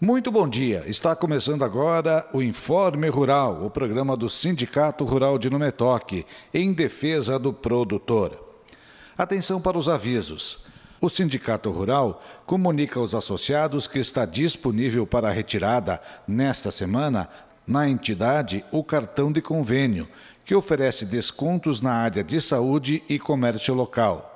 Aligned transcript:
Muito 0.00 0.30
bom 0.30 0.48
dia. 0.48 0.84
Está 0.86 1.16
começando 1.16 1.64
agora 1.64 2.24
o 2.32 2.40
Informe 2.40 3.08
Rural, 3.08 3.64
o 3.64 3.68
programa 3.68 4.16
do 4.16 4.28
Sindicato 4.28 5.04
Rural 5.04 5.40
de 5.40 5.50
Numetoque, 5.50 6.24
em 6.54 6.72
defesa 6.72 7.36
do 7.36 7.52
produtor. 7.52 8.62
Atenção 9.16 9.60
para 9.60 9.76
os 9.76 9.88
avisos. 9.88 10.60
O 11.00 11.08
Sindicato 11.08 11.72
Rural 11.72 12.22
comunica 12.46 13.00
aos 13.00 13.12
associados 13.12 13.88
que 13.88 13.98
está 13.98 14.24
disponível 14.24 15.04
para 15.04 15.32
retirada 15.32 16.00
nesta 16.28 16.70
semana 16.70 17.28
na 17.66 17.88
entidade 17.88 18.64
o 18.70 18.84
cartão 18.84 19.32
de 19.32 19.42
convênio, 19.42 20.08
que 20.44 20.54
oferece 20.54 21.04
descontos 21.04 21.80
na 21.80 21.92
área 21.92 22.22
de 22.22 22.40
saúde 22.40 23.02
e 23.08 23.18
comércio 23.18 23.74
local 23.74 24.27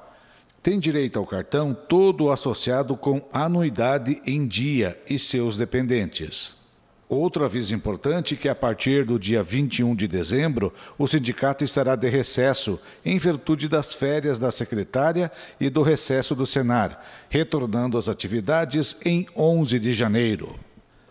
tem 0.62 0.78
direito 0.78 1.18
ao 1.18 1.26
cartão 1.26 1.74
todo 1.74 2.30
associado 2.30 2.96
com 2.96 3.20
anuidade 3.32 4.22
em 4.24 4.46
dia 4.46 4.98
e 5.10 5.18
seus 5.18 5.56
dependentes. 5.56 6.62
Outro 7.08 7.44
aviso 7.44 7.74
importante 7.74 8.32
é 8.32 8.36
que 8.38 8.48
a 8.48 8.54
partir 8.54 9.04
do 9.04 9.18
dia 9.18 9.42
21 9.42 9.94
de 9.94 10.08
dezembro, 10.08 10.72
o 10.96 11.06
sindicato 11.06 11.62
estará 11.62 11.94
de 11.94 12.08
recesso 12.08 12.80
em 13.04 13.18
virtude 13.18 13.68
das 13.68 13.92
férias 13.92 14.38
da 14.38 14.50
secretária 14.50 15.30
e 15.60 15.68
do 15.68 15.82
recesso 15.82 16.34
do 16.34 16.46
Senar, 16.46 17.04
retornando 17.28 17.98
às 17.98 18.08
atividades 18.08 18.96
em 19.04 19.26
11 19.36 19.78
de 19.78 19.92
janeiro. 19.92 20.58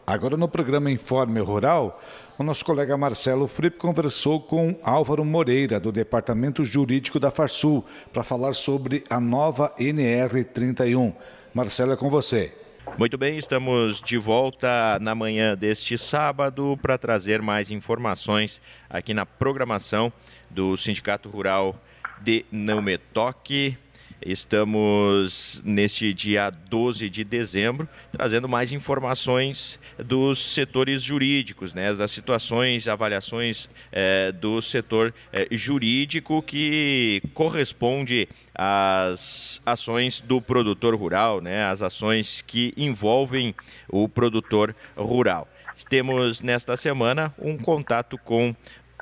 Agora 0.06 0.36
no 0.36 0.48
programa 0.48 0.90
Informe 0.90 1.40
Rural, 1.40 2.02
o 2.38 2.44
nosso 2.44 2.66
colega 2.66 2.98
Marcelo 2.98 3.48
Fripp 3.48 3.78
conversou 3.78 4.42
com 4.42 4.76
Álvaro 4.84 5.24
Moreira, 5.24 5.80
do 5.80 5.92
Departamento 5.92 6.66
Jurídico 6.66 7.20
da 7.20 7.30
Farsul, 7.30 7.86
para 8.12 8.24
falar 8.24 8.54
sobre 8.54 9.04
a 9.10 9.20
nova 9.20 9.74
NR31. 9.80 11.16
Marcelo, 11.54 11.94
é 11.94 11.96
com 11.96 12.10
você. 12.10 12.54
Muito 12.98 13.18
bem, 13.18 13.38
estamos 13.38 14.02
de 14.02 14.18
volta 14.18 14.98
na 15.00 15.14
manhã 15.14 15.56
deste 15.56 15.98
sábado 15.98 16.78
para 16.82 16.98
trazer 16.98 17.42
mais 17.42 17.70
informações 17.70 18.60
aqui 18.90 19.14
na 19.14 19.26
programação 19.26 20.12
do 20.50 20.76
Sindicato 20.76 21.30
Rural 21.30 21.76
de 22.20 22.44
Não 22.52 22.82
Me 22.82 22.98
Toque. 22.98 23.78
Estamos 24.24 25.64
neste 25.66 26.14
dia 26.14 26.52
12 26.52 27.10
de 27.10 27.24
dezembro 27.24 27.90
trazendo 28.12 28.48
mais 28.48 28.72
informações 28.72 29.80
dos 29.98 30.54
setores 30.54 31.02
jurídicos, 31.02 31.74
né, 31.74 31.92
das 31.92 32.12
situações, 32.12 32.88
avaliações 32.88 33.68
é, 33.92 34.32
do 34.32 34.62
setor 34.62 35.12
é, 35.34 35.48
jurídico 35.52 36.40
que 36.44 37.24
corresponde 37.34 38.30
às 38.54 39.60
ações 39.66 40.20
do 40.20 40.40
produtor 40.40 40.94
rural, 40.94 41.42
né, 41.42 41.64
as 41.64 41.82
ações 41.82 42.44
que 42.44 42.74
envolvem 42.78 43.56
o 43.90 44.08
produtor 44.08 44.76
rural. 44.96 45.48
Temos 45.90 46.42
nesta 46.42 46.78
semana 46.78 47.34
um 47.40 47.58
contato 47.58 48.18
com 48.20 48.56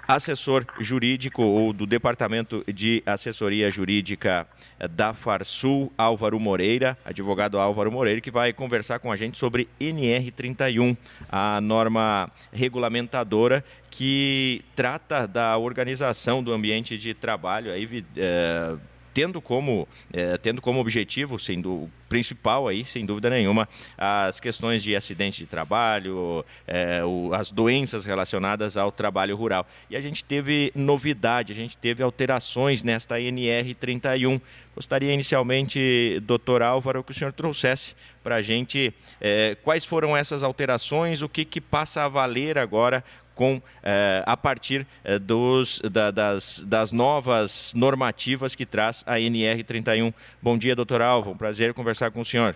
assessor 0.09 0.65
jurídico 0.79 1.43
ou 1.43 1.71
do 1.71 1.85
Departamento 1.85 2.63
de 2.73 3.03
Assessoria 3.05 3.69
Jurídica 3.69 4.47
da 4.89 5.13
Farsul, 5.13 5.93
Álvaro 5.95 6.39
Moreira, 6.39 6.97
advogado 7.05 7.59
Álvaro 7.59 7.91
Moreira, 7.91 8.19
que 8.19 8.31
vai 8.31 8.51
conversar 8.51 8.97
com 8.97 9.11
a 9.11 9.15
gente 9.15 9.37
sobre 9.37 9.69
NR31, 9.79 10.97
a 11.31 11.61
norma 11.61 12.31
regulamentadora 12.51 13.63
que 13.91 14.63
trata 14.75 15.27
da 15.27 15.55
organização 15.59 16.41
do 16.41 16.51
ambiente 16.53 16.97
de 16.97 17.13
trabalho 17.13 17.71
aí, 17.71 18.03
é, 18.17 18.75
tendo 19.13 19.39
como, 19.39 19.87
é, 20.11 20.39
tendo 20.39 20.59
como 20.59 20.79
objetivo, 20.79 21.37
sendo 21.37 21.87
principal 22.09 22.67
aí, 22.67 22.83
sem 22.83 23.05
dúvida 23.05 23.29
nenhuma, 23.29 23.69
as 23.97 24.39
questões 24.39 24.83
de 24.83 24.95
acidente 24.95 25.39
de 25.39 25.45
trabalho, 25.45 26.43
é, 26.67 27.03
o, 27.05 27.31
as 27.33 27.51
doenças 27.51 28.03
relacionadas 28.03 28.75
ao 28.75 28.91
trabalho 28.91 29.35
rural. 29.35 29.65
E 29.89 29.95
a 29.95 30.01
gente 30.01 30.25
teve 30.25 30.71
novidade, 30.75 31.53
a 31.53 31.55
gente 31.55 31.77
teve 31.77 32.01
alterações 32.01 32.81
nesta 32.81 33.21
NR 33.21 33.75
31. 33.75 34.41
Gostaria 34.75 35.13
inicialmente, 35.13 36.19
doutor 36.23 36.61
Álvaro, 36.61 37.03
que 37.03 37.11
o 37.11 37.15
senhor 37.15 37.31
trouxesse 37.31 37.95
para 38.23 38.35
a 38.35 38.41
gente 38.41 38.93
é, 39.21 39.55
quais 39.63 39.85
foram 39.85 40.17
essas 40.17 40.41
alterações, 40.41 41.21
o 41.21 41.29
que, 41.29 41.45
que 41.45 41.61
passa 41.61 42.03
a 42.03 42.07
valer 42.07 42.57
agora 42.57 43.03
com 43.39 43.61
eh, 43.81 44.21
a 44.25 44.35
partir 44.35 44.85
eh, 45.01 45.17
dos, 45.17 45.79
da, 45.89 46.11
das, 46.11 46.59
das 46.59 46.91
novas 46.91 47.71
normativas 47.73 48.53
que 48.53 48.65
traz 48.65 49.01
a 49.07 49.13
NR31. 49.13 50.13
Bom 50.41 50.57
dia, 50.57 50.75
doutor 50.75 51.01
Alvo. 51.01 51.31
Um 51.31 51.37
prazer 51.37 51.73
conversar 51.73 51.98
com 52.11 52.21
o 52.21 52.25
senhor. 52.25 52.55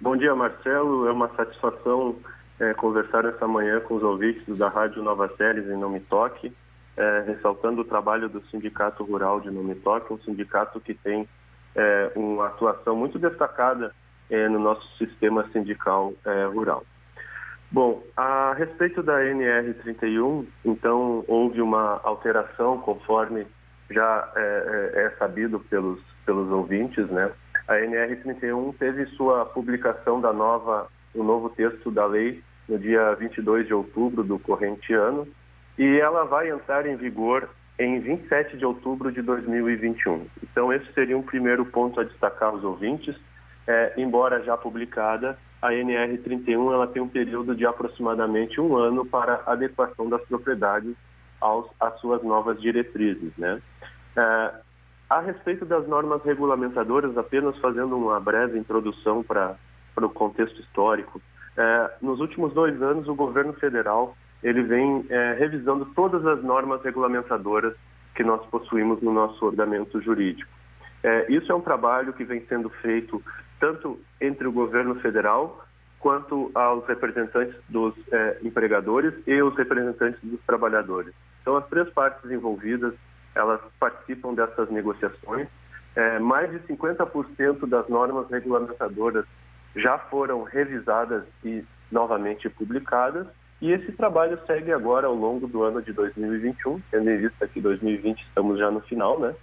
Bom 0.00 0.16
dia, 0.16 0.34
Marcelo. 0.34 1.06
É 1.08 1.12
uma 1.12 1.28
satisfação 1.34 2.16
é, 2.60 2.74
conversar 2.74 3.24
essa 3.24 3.46
manhã 3.46 3.80
com 3.80 3.94
os 3.94 4.02
ouvintes 4.02 4.56
da 4.56 4.68
Rádio 4.68 5.02
Nova 5.02 5.28
Séries 5.36 5.66
em 5.66 5.76
Não 5.76 5.90
Me 5.90 6.00
Toque, 6.00 6.52
é, 6.96 7.24
ressaltando 7.26 7.82
o 7.82 7.84
trabalho 7.84 8.28
do 8.28 8.40
Sindicato 8.48 9.04
Rural 9.04 9.40
de 9.40 9.50
Não 9.50 9.62
Me 9.62 9.74
Toque, 9.74 10.12
um 10.12 10.20
sindicato 10.20 10.80
que 10.80 10.94
tem 10.94 11.28
é, 11.74 12.12
uma 12.14 12.46
atuação 12.46 12.96
muito 12.96 13.18
destacada 13.18 13.92
no 14.50 14.58
nosso 14.58 14.86
sistema 14.98 15.48
sindical 15.54 16.12
rural. 16.52 16.84
Bom, 17.70 18.02
a 18.14 18.54
respeito 18.54 19.02
da 19.02 19.20
NR31, 19.20 20.46
então 20.64 21.24
houve 21.26 21.62
uma 21.62 22.00
alteração 22.02 22.78
conforme 22.78 23.46
já 23.90 24.32
é, 24.36 24.92
é, 24.94 25.02
é 25.04 25.10
sabido 25.18 25.60
pelos, 25.60 26.00
pelos 26.24 26.50
ouvintes, 26.50 27.08
né? 27.08 27.30
A 27.68 27.74
NR31 27.74 28.74
teve 28.78 29.04
sua 29.08 29.44
publicação 29.44 30.20
da 30.22 30.32
nova, 30.32 30.88
o 31.14 31.22
novo 31.22 31.50
texto 31.50 31.90
da 31.90 32.06
lei 32.06 32.42
no 32.66 32.78
dia 32.78 33.14
22 33.14 33.66
de 33.66 33.74
outubro 33.74 34.24
do 34.24 34.38
corrente 34.38 34.94
ano 34.94 35.28
e 35.78 36.00
ela 36.00 36.24
vai 36.24 36.50
entrar 36.50 36.86
em 36.86 36.96
vigor 36.96 37.48
em 37.78 38.00
27 38.00 38.56
de 38.56 38.64
outubro 38.64 39.12
de 39.12 39.20
2021. 39.20 40.26
Então 40.42 40.72
esse 40.72 40.90
seria 40.94 41.16
um 41.16 41.22
primeiro 41.22 41.64
ponto 41.66 42.00
a 42.00 42.04
destacar 42.04 42.48
aos 42.48 42.64
ouvintes, 42.64 43.14
é, 43.66 43.92
embora 43.98 44.42
já 44.42 44.56
publicada, 44.56 45.38
a 45.60 45.68
NR31 45.68 46.72
ela 46.72 46.86
tem 46.86 47.02
um 47.02 47.08
período 47.08 47.54
de 47.54 47.66
aproximadamente 47.66 48.60
um 48.60 48.76
ano 48.76 49.04
para 49.04 49.42
adequação 49.46 50.08
das 50.08 50.22
propriedades 50.22 50.94
aos, 51.40 51.66
às 51.78 52.00
suas 52.00 52.22
novas 52.22 52.60
diretrizes. 52.60 53.30
Né? 53.36 53.60
É, 54.16 54.52
a 55.08 55.20
respeito 55.20 55.64
das 55.64 55.86
normas 55.88 56.22
regulamentadoras, 56.22 57.16
apenas 57.16 57.56
fazendo 57.58 57.96
uma 57.96 58.20
breve 58.20 58.58
introdução 58.58 59.22
para 59.22 59.56
o 59.96 60.08
contexto 60.10 60.60
histórico, 60.60 61.20
é, 61.56 61.90
nos 62.02 62.20
últimos 62.20 62.52
dois 62.52 62.80
anos 62.82 63.08
o 63.08 63.14
governo 63.14 63.52
federal 63.54 64.16
ele 64.42 64.62
vem 64.62 65.04
é, 65.08 65.34
revisando 65.38 65.86
todas 65.86 66.24
as 66.24 66.42
normas 66.44 66.82
regulamentadoras 66.82 67.74
que 68.14 68.22
nós 68.22 68.44
possuímos 68.46 69.02
no 69.02 69.12
nosso 69.12 69.44
ordenamento 69.44 70.00
jurídico. 70.00 70.50
É, 71.02 71.32
isso 71.32 71.50
é 71.50 71.54
um 71.54 71.60
trabalho 71.60 72.12
que 72.12 72.24
vem 72.24 72.44
sendo 72.46 72.68
feito 72.68 73.22
tanto 73.58 73.98
entre 74.20 74.46
o 74.46 74.52
governo 74.52 74.94
federal 74.96 75.64
quanto 75.98 76.50
aos 76.54 76.86
representantes 76.86 77.56
dos 77.68 77.94
é, 78.12 78.38
empregadores 78.42 79.14
e 79.26 79.42
os 79.42 79.56
representantes 79.56 80.20
dos 80.22 80.40
trabalhadores. 80.46 81.12
Então, 81.42 81.56
as 81.56 81.66
três 81.68 81.88
partes 81.90 82.30
envolvidas, 82.30 82.94
elas 83.38 83.60
participam 83.78 84.34
dessas 84.34 84.68
negociações. 84.70 85.48
É, 85.94 86.18
mais 86.18 86.50
de 86.50 86.58
50% 86.60 87.66
das 87.66 87.88
normas 87.88 88.28
regulamentadoras 88.30 89.24
já 89.74 89.98
foram 89.98 90.42
revisadas 90.42 91.24
e 91.44 91.64
novamente 91.90 92.48
publicadas, 92.50 93.26
e 93.60 93.72
esse 93.72 93.90
trabalho 93.92 94.38
segue 94.46 94.72
agora 94.72 95.06
ao 95.06 95.14
longo 95.14 95.48
do 95.48 95.62
ano 95.62 95.82
de 95.82 95.92
2021, 95.92 96.80
tendo 96.90 97.10
em 97.10 97.16
vista 97.16 97.48
que 97.48 97.60
2020 97.60 98.20
estamos 98.20 98.58
já 98.58 98.70
no 98.70 98.80
final, 98.82 99.18
né? 99.18 99.34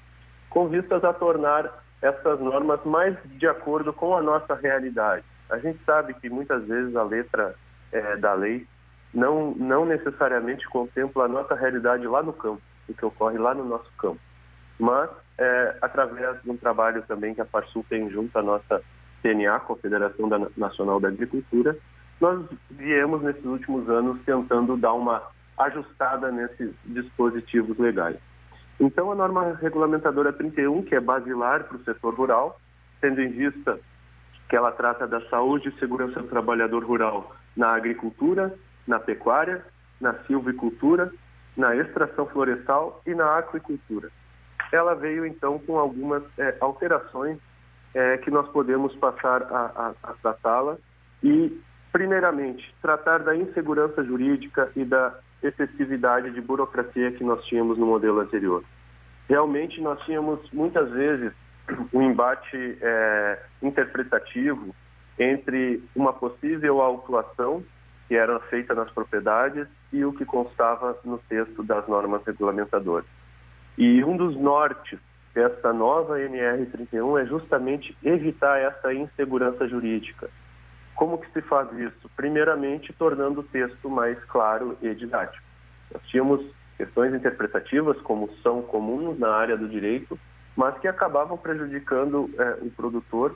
Com 0.49 0.69
vistas 0.69 1.03
a 1.03 1.11
tornar 1.11 1.83
essas 2.01 2.39
normas 2.39 2.79
mais 2.85 3.17
de 3.25 3.47
acordo 3.47 3.91
com 3.91 4.15
a 4.15 4.21
nossa 4.21 4.55
realidade. 4.55 5.25
A 5.49 5.57
gente 5.57 5.79
sabe 5.85 6.13
que 6.13 6.29
muitas 6.29 6.65
vezes 6.65 6.95
a 6.95 7.03
letra 7.03 7.55
é, 7.91 8.15
da 8.17 8.33
lei 8.33 8.65
não, 9.13 9.51
não 9.55 9.85
necessariamente 9.85 10.67
contempla 10.69 11.25
a 11.25 11.27
nossa 11.27 11.55
realidade 11.55 12.07
lá 12.07 12.23
no 12.23 12.33
campo, 12.33 12.61
o 12.87 12.93
que 12.93 13.05
ocorre 13.05 13.37
lá 13.37 13.53
no 13.53 13.65
nosso 13.65 13.91
campo. 13.97 14.19
Mas, 14.79 15.09
é, 15.37 15.77
através 15.81 16.41
de 16.41 16.49
um 16.49 16.57
trabalho 16.57 17.01
também 17.07 17.33
que 17.33 17.41
a 17.41 17.45
Farsul 17.45 17.85
tem 17.89 18.09
junto 18.09 18.37
à 18.37 18.41
nossa 18.41 18.81
CNA, 19.21 19.59
Confederação 19.61 20.29
Nacional 20.55 20.99
da 20.99 21.07
Agricultura, 21.07 21.77
nós 22.19 22.45
viemos 22.69 23.21
nesses 23.21 23.45
últimos 23.45 23.89
anos 23.89 24.19
tentando 24.25 24.77
dar 24.77 24.93
uma 24.93 25.23
ajustada 25.57 26.31
nesses 26.31 26.71
dispositivos 26.85 27.77
legais. 27.77 28.17
Então, 28.79 29.11
a 29.11 29.15
norma 29.15 29.57
regulamentadora 29.61 30.33
31, 30.33 30.83
que 30.83 30.95
é 30.95 30.99
basilar 30.99 31.63
para 31.63 31.77
o 31.77 31.83
setor 31.83 32.13
rural, 32.13 32.59
tendo 32.99 33.21
em 33.21 33.29
vista 33.29 33.79
que 34.49 34.55
ela 34.55 34.71
trata 34.71 35.07
da 35.07 35.21
saúde 35.29 35.69
e 35.69 35.79
segurança 35.79 36.21
do 36.21 36.27
trabalhador 36.27 36.83
rural 36.83 37.35
na 37.55 37.73
agricultura, 37.73 38.53
na 38.85 38.99
pecuária, 38.99 39.63
na 39.99 40.13
silvicultura, 40.25 41.11
na 41.55 41.75
extração 41.75 42.25
florestal 42.27 43.01
e 43.05 43.13
na 43.13 43.37
aquicultura. 43.37 44.09
Ela 44.71 44.93
veio, 44.93 45.25
então, 45.25 45.59
com 45.59 45.77
algumas 45.77 46.23
é, 46.37 46.57
alterações 46.59 47.37
é, 47.93 48.17
que 48.17 48.31
nós 48.31 48.47
podemos 48.49 48.95
passar 48.95 49.43
a, 49.43 49.93
a, 50.03 50.11
a 50.11 50.13
tratá-la 50.21 50.77
e 51.23 51.61
Primeiramente, 51.95 52.75
tratar 52.81 53.19
da 53.19 53.33
insegurança 53.33 54.03
jurídica 54.03 54.69
e 54.75 54.83
da 54.83 55.17
excessividade 55.41 56.29
de 56.31 56.41
burocracia 56.41 57.13
que 57.13 57.23
nós 57.23 57.41
tínhamos 57.45 57.77
no 57.77 57.85
modelo 57.85 58.19
anterior. 58.19 58.65
Realmente, 59.29 59.79
nós 59.79 59.97
tínhamos 60.01 60.41
muitas 60.51 60.91
vezes 60.91 61.31
um 61.93 62.01
embate 62.01 62.77
é, 62.81 63.39
interpretativo 63.61 64.75
entre 65.17 65.81
uma 65.95 66.11
possível 66.11 66.81
autuação 66.81 67.63
que 68.09 68.15
era 68.15 68.41
feita 68.41 68.75
nas 68.75 68.91
propriedades 68.91 69.65
e 69.95 70.03
o 70.03 70.11
que 70.11 70.25
constava 70.25 70.97
no 71.05 71.17
texto 71.17 71.63
das 71.63 71.87
normas 71.87 72.21
regulamentadoras. 72.25 73.05
E 73.77 74.03
um 74.03 74.17
dos 74.17 74.35
nortes 74.35 74.99
dessa 75.33 75.71
nova 75.71 76.19
NR31 76.19 77.21
é 77.21 77.25
justamente 77.25 77.97
evitar 78.03 78.59
essa 78.59 78.93
insegurança 78.93 79.67
jurídica. 79.67 80.29
Como 80.95 81.17
que 81.17 81.31
se 81.31 81.41
faz 81.41 81.71
isso? 81.73 82.09
Primeiramente, 82.15 82.93
tornando 82.93 83.39
o 83.39 83.43
texto 83.43 83.89
mais 83.89 84.21
claro 84.25 84.77
e 84.81 84.93
didático. 84.93 85.43
Nós 85.93 86.01
tínhamos 86.07 86.45
questões 86.77 87.13
interpretativas, 87.13 87.99
como 88.01 88.29
são 88.43 88.61
comuns 88.61 89.17
na 89.17 89.29
área 89.29 89.57
do 89.57 89.67
direito, 89.67 90.19
mas 90.55 90.77
que 90.79 90.87
acabavam 90.87 91.37
prejudicando 91.37 92.29
é, 92.37 92.57
o 92.61 92.69
produtor, 92.69 93.35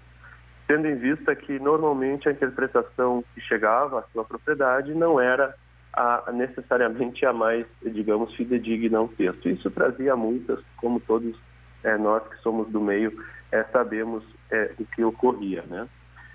tendo 0.67 0.87
em 0.87 0.95
vista 0.95 1.35
que 1.35 1.57
normalmente 1.59 2.27
a 2.27 2.31
interpretação 2.31 3.23
que 3.33 3.41
chegava 3.41 3.99
à 3.99 4.03
sua 4.13 4.23
propriedade 4.25 4.93
não 4.93 5.19
era 5.19 5.55
a, 5.93 6.31
necessariamente 6.31 7.25
a 7.25 7.33
mais, 7.33 7.65
digamos, 7.81 8.33
fidedigna 8.35 8.99
ao 8.99 9.07
texto. 9.07 9.49
Isso 9.49 9.69
trazia 9.71 10.15
multas, 10.15 10.59
como 10.77 10.99
todos 10.99 11.35
é, 11.83 11.97
nós 11.97 12.27
que 12.27 12.37
somos 12.37 12.67
do 12.69 12.79
meio 12.79 13.13
é, 13.51 13.63
sabemos 13.65 14.23
é, 14.51 14.73
o 14.79 14.85
que 14.85 15.03
ocorria, 15.03 15.63
né? 15.67 15.87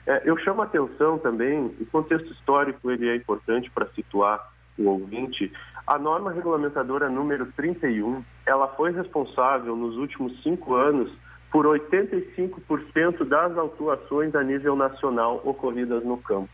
É, 0.07 0.23
eu 0.25 0.37
chamo 0.39 0.61
a 0.61 0.65
atenção 0.65 1.19
também, 1.19 1.75
o 1.81 1.87
contexto 1.87 2.31
histórico 2.33 2.91
ele 2.91 3.09
é 3.09 3.17
importante 3.17 3.71
para 3.71 3.87
situar 3.89 4.53
o 4.79 4.89
ouvinte. 4.89 5.51
A 5.87 5.99
norma 5.99 6.33
regulamentadora 6.33 7.09
número 7.09 7.47
31, 7.53 8.23
ela 8.45 8.69
foi 8.69 8.93
responsável 8.93 9.75
nos 9.77 9.97
últimos 9.97 10.43
cinco 10.43 10.75
anos 10.75 11.11
por 11.51 11.65
85% 11.67 13.25
das 13.25 13.57
autuações 13.57 14.35
a 14.35 14.43
nível 14.43 14.77
nacional 14.77 15.41
ocorridas 15.45 16.05
no 16.05 16.19
campo. 16.19 16.51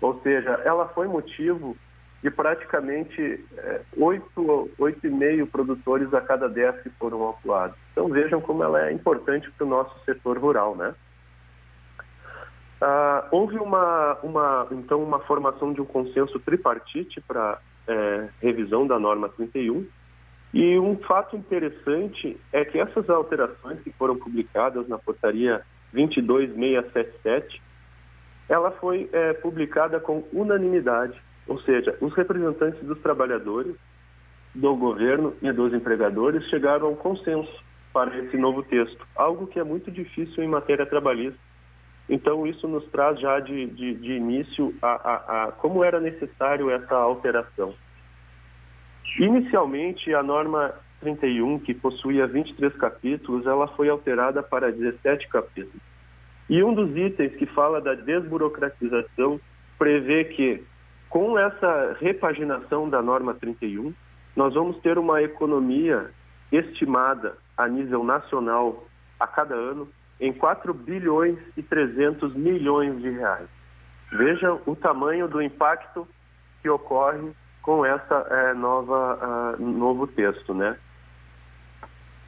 Ou 0.00 0.20
seja, 0.20 0.60
ela 0.64 0.88
foi 0.88 1.06
motivo 1.06 1.76
de 2.26 2.30
praticamente 2.32 3.44
é, 3.56 3.82
oito, 3.96 4.68
oito 4.80 5.06
e 5.06 5.10
meio 5.10 5.46
produtores 5.46 6.12
a 6.12 6.20
cada 6.20 6.48
dez 6.48 6.74
que 6.82 6.90
foram 6.90 7.22
autuados. 7.22 7.76
Então 7.92 8.08
vejam 8.08 8.40
como 8.40 8.64
ela 8.64 8.88
é 8.88 8.92
importante 8.92 9.48
para 9.52 9.64
o 9.64 9.70
nosso 9.70 9.96
setor 10.04 10.36
rural, 10.36 10.74
né? 10.74 10.92
Ah, 12.80 13.28
houve 13.30 13.56
uma, 13.58 14.18
uma, 14.24 14.66
então 14.72 15.04
uma 15.04 15.20
formação 15.20 15.72
de 15.72 15.80
um 15.80 15.84
consenso 15.84 16.40
tripartite 16.40 17.20
para 17.20 17.60
é, 17.86 18.28
revisão 18.42 18.88
da 18.88 18.98
norma 18.98 19.28
31 19.28 19.86
e 20.52 20.76
um 20.80 20.96
fato 20.96 21.36
interessante 21.36 22.36
é 22.52 22.64
que 22.64 22.80
essas 22.80 23.08
alterações 23.08 23.80
que 23.82 23.92
foram 23.92 24.16
publicadas 24.16 24.88
na 24.88 24.98
portaria 24.98 25.62
22677 25.92 27.62
ela 28.48 28.72
foi 28.72 29.08
é, 29.12 29.32
publicada 29.34 30.00
com 30.00 30.24
unanimidade 30.32 31.24
ou 31.46 31.60
seja, 31.60 31.96
os 32.00 32.12
representantes 32.14 32.82
dos 32.82 32.98
trabalhadores, 33.00 33.74
do 34.54 34.74
governo 34.74 35.34
e 35.42 35.52
dos 35.52 35.74
empregadores 35.74 36.48
chegaram 36.48 36.86
a 36.86 36.90
um 36.90 36.96
consenso 36.96 37.52
para 37.92 38.16
esse 38.18 38.36
novo 38.36 38.62
texto, 38.62 39.06
algo 39.14 39.46
que 39.46 39.58
é 39.58 39.64
muito 39.64 39.90
difícil 39.90 40.42
em 40.42 40.48
matéria 40.48 40.86
trabalhista. 40.86 41.38
Então, 42.08 42.46
isso 42.46 42.68
nos 42.68 42.84
traz 42.90 43.18
já 43.18 43.40
de, 43.40 43.66
de, 43.66 43.94
de 43.94 44.12
início 44.12 44.74
a, 44.80 44.88
a, 44.88 45.44
a 45.44 45.52
como 45.52 45.82
era 45.82 46.00
necessário 46.00 46.70
essa 46.70 46.94
alteração. 46.94 47.74
Inicialmente, 49.18 50.12
a 50.14 50.22
norma 50.22 50.74
31, 51.00 51.58
que 51.60 51.74
possuía 51.74 52.26
23 52.26 52.74
capítulos, 52.76 53.46
ela 53.46 53.66
foi 53.68 53.88
alterada 53.88 54.42
para 54.42 54.70
17 54.70 55.28
capítulos. 55.28 55.82
E 56.48 56.62
um 56.62 56.74
dos 56.74 56.96
itens 56.96 57.34
que 57.36 57.46
fala 57.46 57.80
da 57.80 57.94
desburocratização 57.94 59.40
prevê 59.78 60.24
que 60.24 60.62
com 61.08 61.38
essa 61.38 61.96
repaginação 62.00 62.88
da 62.88 63.00
norma 63.00 63.34
31, 63.34 63.94
nós 64.34 64.54
vamos 64.54 64.78
ter 64.80 64.98
uma 64.98 65.22
economia 65.22 66.10
estimada 66.52 67.36
a 67.56 67.66
nível 67.66 68.04
nacional 68.04 68.84
a 69.18 69.26
cada 69.26 69.54
ano 69.54 69.88
em 70.20 70.32
4 70.32 70.72
bilhões 70.74 71.38
e 71.56 71.62
300 71.62 72.34
milhões 72.34 73.00
de 73.00 73.10
reais. 73.10 73.48
Veja 74.12 74.58
o 74.66 74.76
tamanho 74.76 75.28
do 75.28 75.42
impacto 75.42 76.06
que 76.62 76.68
ocorre 76.68 77.32
com 77.62 77.84
essa 77.84 78.14
é, 78.30 78.54
nova 78.54 79.56
uh, 79.58 79.62
novo 79.62 80.06
texto, 80.06 80.54
né? 80.54 80.76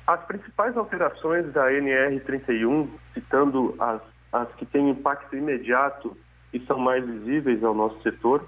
As 0.07 0.25
principais 0.25 0.77
alterações 0.77 1.53
da 1.53 1.73
NR 1.73 2.19
31, 2.21 2.91
citando 3.15 3.75
as, 3.79 4.01
as 4.33 4.49
que 4.55 4.65
têm 4.67 4.91
impacto 4.91 5.37
imediato 5.37 6.17
e 6.53 6.59
são 6.61 6.79
mais 6.79 7.07
visíveis 7.07 7.63
ao 7.63 7.75
nosso 7.75 8.03
setor, 8.03 8.45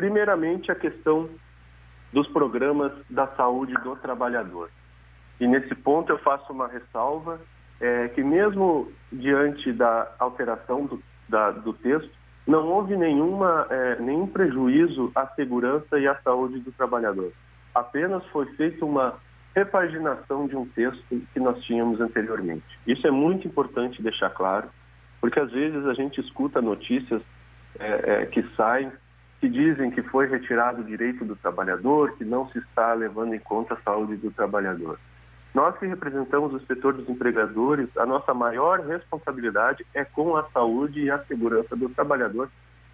Primeiramente, 0.00 0.72
a 0.72 0.74
questão 0.74 1.28
dos 2.10 2.26
programas 2.28 2.90
da 3.10 3.26
saúde 3.36 3.74
do 3.84 3.94
trabalhador. 3.96 4.70
E 5.38 5.46
nesse 5.46 5.74
ponto 5.74 6.10
eu 6.10 6.16
faço 6.20 6.50
uma 6.54 6.66
ressalva, 6.66 7.38
é, 7.78 8.08
que 8.08 8.22
mesmo 8.22 8.90
diante 9.12 9.70
da 9.74 10.10
alteração 10.18 10.86
do, 10.86 11.02
da, 11.28 11.50
do 11.50 11.74
texto, 11.74 12.10
não 12.46 12.66
houve 12.68 12.96
nenhuma, 12.96 13.66
é, 13.68 14.00
nenhum 14.00 14.26
prejuízo 14.26 15.12
à 15.14 15.26
segurança 15.26 15.98
e 15.98 16.08
à 16.08 16.14
saúde 16.22 16.60
do 16.60 16.72
trabalhador. 16.72 17.30
Apenas 17.74 18.24
foi 18.28 18.46
feita 18.54 18.82
uma 18.86 19.18
repaginação 19.54 20.46
de 20.46 20.56
um 20.56 20.64
texto 20.64 21.04
que 21.10 21.38
nós 21.38 21.62
tínhamos 21.64 22.00
anteriormente. 22.00 22.64
Isso 22.86 23.06
é 23.06 23.10
muito 23.10 23.46
importante 23.46 24.02
deixar 24.02 24.30
claro, 24.30 24.70
porque 25.20 25.38
às 25.38 25.52
vezes 25.52 25.84
a 25.84 25.92
gente 25.92 26.22
escuta 26.22 26.62
notícias 26.62 27.20
é, 27.78 28.22
é 28.22 28.26
que 28.26 28.42
saem 28.56 28.90
que 29.40 29.48
dizem 29.48 29.90
que 29.90 30.02
foi 30.02 30.26
retirado 30.26 30.82
o 30.82 30.84
direito 30.84 31.24
do 31.24 31.34
trabalhador, 31.34 32.12
que 32.16 32.24
não 32.24 32.48
se 32.50 32.58
está 32.58 32.92
levando 32.92 33.34
em 33.34 33.38
conta 33.38 33.74
a 33.74 33.80
saúde 33.80 34.16
do 34.16 34.30
trabalhador. 34.30 34.98
Nós 35.54 35.76
que 35.78 35.86
representamos 35.86 36.52
o 36.52 36.64
setor 36.66 36.92
dos 36.92 37.08
empregadores, 37.08 37.88
a 37.96 38.04
nossa 38.04 38.34
maior 38.34 38.80
responsabilidade 38.80 39.84
é 39.94 40.04
com 40.04 40.36
a 40.36 40.44
saúde 40.50 41.00
e 41.00 41.10
a 41.10 41.24
segurança 41.24 41.74
do 41.74 41.88
trabalhador, 41.88 42.50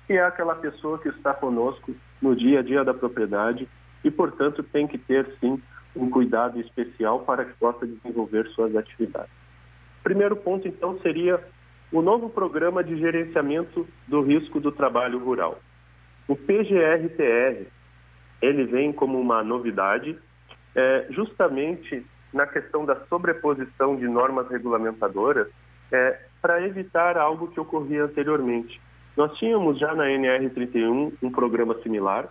que 0.07 0.15
é 0.15 0.25
aquela 0.25 0.55
pessoa 0.55 0.99
que 0.99 1.09
está 1.09 1.35
conosco 1.35 1.95
no 2.23 2.35
dia 2.35 2.61
a 2.61 2.63
dia 2.63 2.85
da 2.85 2.95
propriedade 2.95 3.69
e, 4.05 4.11
portanto, 4.11 4.63
tem 4.63 4.87
que 4.87 4.97
ter 4.97 5.27
sim 5.41 5.61
um 5.95 6.09
cuidado 6.09 6.61
especial 6.61 7.21
para 7.21 7.45
que 7.45 7.55
possa 7.55 7.87
desenvolver 7.87 8.47
suas 8.49 8.75
atividades. 8.77 9.33
Primeiro 10.03 10.37
ponto, 10.37 10.69
então, 10.69 10.99
seria 11.01 11.43
o 11.91 12.01
novo 12.01 12.31
programa 12.31 12.83
de 12.85 12.97
gerenciamento 12.97 13.87
do 14.07 14.23
risco 14.23 14.61
do 14.61 14.71
trabalho 14.71 15.19
rural. 15.19 15.59
O 16.29 16.35
PGR-TR, 16.35 17.67
ele 18.43 18.65
vem 18.65 18.93
como 18.93 19.21
uma 19.21 19.43
novidade, 19.43 20.19
é, 20.75 21.07
justamente 21.11 22.05
na 22.33 22.47
questão 22.47 22.85
da 22.85 22.97
sobreposição 23.07 23.97
de 23.97 24.07
normas 24.09 24.49
regulamentadoras, 24.51 25.49
é, 25.93 26.21
para 26.43 26.65
evitar 26.67 27.17
algo 27.17 27.49
que 27.49 27.61
ocorria 27.61 28.05
anteriormente. 28.05 28.81
Nós 29.17 29.37
tínhamos 29.39 29.79
já 29.79 29.95
na 29.95 30.05
NR31 30.05 31.13
um 31.23 31.31
programa 31.31 31.81
similar, 31.83 32.29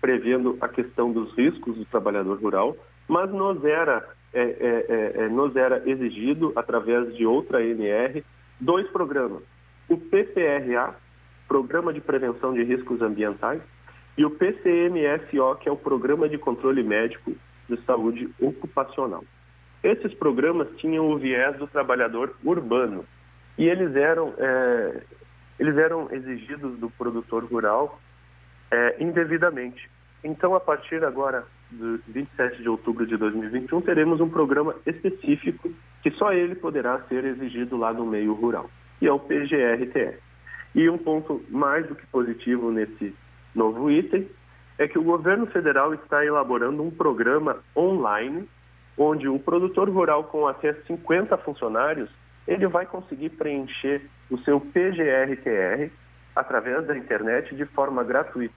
prevendo 0.00 0.56
a 0.60 0.68
questão 0.68 1.10
dos 1.10 1.36
riscos 1.36 1.76
do 1.76 1.84
trabalhador 1.86 2.40
rural, 2.40 2.76
mas 3.08 3.30
nos 3.30 3.64
era, 3.64 4.06
é, 4.32 4.42
é, 4.42 4.86
é, 4.88 5.24
é 5.24 5.28
nos 5.28 5.56
era 5.56 5.82
exigido, 5.88 6.52
através 6.54 7.16
de 7.16 7.26
outra 7.26 7.64
NR, 7.64 8.24
dois 8.60 8.86
programas. 8.90 9.42
O 9.88 9.96
PPRA, 9.96 10.94
Programa 11.48 11.92
de 11.92 12.00
Prevenção 12.00 12.52
de 12.52 12.62
Riscos 12.62 13.00
Ambientais, 13.00 13.62
e 14.18 14.24
o 14.24 14.30
PCMSO, 14.30 15.56
que 15.60 15.68
é 15.68 15.72
o 15.72 15.76
Programa 15.76 16.28
de 16.28 16.36
Controle 16.36 16.82
Médico 16.82 17.32
de 17.68 17.80
Saúde 17.84 18.28
Ocupacional. 18.40 19.24
Esses 19.82 20.12
programas 20.14 20.68
tinham 20.76 21.08
o 21.08 21.16
viés 21.16 21.56
do 21.56 21.68
trabalhador 21.68 22.34
urbano 22.44 23.04
e 23.56 23.66
eles 23.68 23.94
eram, 23.94 24.34
é, 24.36 25.02
eles 25.58 25.76
eram 25.76 26.08
exigidos 26.10 26.78
do 26.78 26.90
produtor 26.90 27.44
rural 27.44 28.00
é, 28.70 28.96
indevidamente. 29.00 29.88
Então, 30.24 30.54
a 30.54 30.60
partir 30.60 31.04
agora 31.04 31.44
do 31.70 32.00
27 32.08 32.60
de 32.60 32.68
outubro 32.68 33.06
de 33.06 33.16
2021, 33.16 33.80
teremos 33.82 34.20
um 34.20 34.28
programa 34.28 34.74
específico 34.84 35.70
que 36.02 36.10
só 36.12 36.32
ele 36.32 36.56
poderá 36.56 37.00
ser 37.02 37.24
exigido 37.24 37.76
lá 37.76 37.92
no 37.92 38.04
meio 38.04 38.32
rural, 38.32 38.68
e 39.00 39.06
é 39.06 39.12
o 39.12 39.18
PGRTR. 39.20 40.27
E 40.74 40.88
um 40.88 40.98
ponto 40.98 41.42
mais 41.48 41.86
do 41.86 41.94
que 41.94 42.06
positivo 42.06 42.70
nesse 42.70 43.14
novo 43.54 43.90
item 43.90 44.28
é 44.78 44.86
que 44.86 44.98
o 44.98 45.02
governo 45.02 45.46
federal 45.46 45.92
está 45.94 46.24
elaborando 46.24 46.82
um 46.82 46.90
programa 46.90 47.58
online 47.76 48.48
onde 48.96 49.28
o 49.28 49.38
produtor 49.38 49.88
rural 49.88 50.24
com 50.24 50.46
até 50.46 50.72
50 50.72 51.36
funcionários 51.38 52.10
ele 52.46 52.66
vai 52.66 52.86
conseguir 52.86 53.30
preencher 53.30 54.08
o 54.30 54.38
seu 54.38 54.60
PGR-TR 54.60 55.90
através 56.34 56.86
da 56.86 56.96
internet 56.96 57.54
de 57.54 57.64
forma 57.66 58.02
gratuita. 58.02 58.54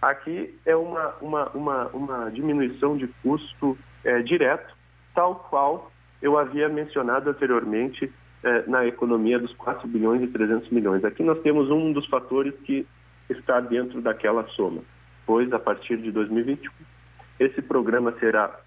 Aqui 0.00 0.58
é 0.66 0.76
uma, 0.76 1.14
uma, 1.20 1.48
uma, 1.50 1.86
uma 1.88 2.30
diminuição 2.30 2.96
de 2.96 3.06
custo 3.22 3.78
é, 4.04 4.20
direto, 4.20 4.74
tal 5.14 5.36
qual 5.48 5.90
eu 6.20 6.36
havia 6.36 6.68
mencionado 6.68 7.30
anteriormente 7.30 8.12
é, 8.42 8.64
na 8.66 8.86
economia 8.86 9.38
dos 9.38 9.52
4 9.54 9.86
bilhões 9.88 10.22
e 10.22 10.26
300 10.26 10.70
milhões. 10.70 11.04
Aqui 11.04 11.22
nós 11.22 11.40
temos 11.42 11.70
um 11.70 11.92
dos 11.92 12.06
fatores 12.06 12.54
que 12.64 12.86
está 13.28 13.60
dentro 13.60 14.00
daquela 14.00 14.46
soma, 14.48 14.82
pois 15.26 15.52
a 15.52 15.58
partir 15.58 15.96
de 15.96 16.10
2021 16.10 16.70
esse 17.38 17.62
programa 17.62 18.12
será 18.18 18.60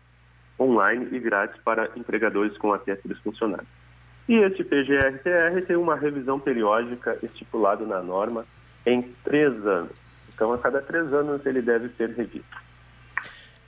online 0.60 1.08
e 1.12 1.20
grátis 1.20 1.60
para 1.64 1.90
empregadores 1.96 2.58
com 2.58 2.74
até 2.74 2.96
três 2.96 3.20
funcionários. 3.20 3.68
E 4.28 4.34
esse 4.36 4.64
PGR-TR 4.64 5.66
tem 5.68 5.76
uma 5.76 5.96
revisão 5.96 6.40
periódica 6.40 7.18
estipulada 7.22 7.86
na 7.86 8.02
norma 8.02 8.46
em 8.86 9.04
três 9.24 9.54
anos. 9.66 9.92
Então, 10.34 10.52
a 10.52 10.58
cada 10.58 10.82
três 10.82 11.14
anos 11.14 11.46
ele 11.46 11.62
deve 11.62 11.90
ser 11.90 12.10
revisto. 12.10 12.66